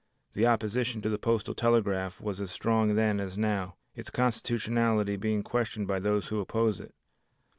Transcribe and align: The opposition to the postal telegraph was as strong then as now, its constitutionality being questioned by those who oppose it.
The 0.33 0.47
opposition 0.47 1.03
to 1.03 1.09
the 1.09 1.19
postal 1.19 1.53
telegraph 1.53 2.19
was 2.19 2.41
as 2.41 2.49
strong 2.49 2.95
then 2.95 3.19
as 3.19 3.37
now, 3.37 3.75
its 3.95 4.09
constitutionality 4.09 5.15
being 5.15 5.43
questioned 5.43 5.85
by 5.87 5.99
those 5.99 6.29
who 6.29 6.39
oppose 6.39 6.79
it. 6.79 6.95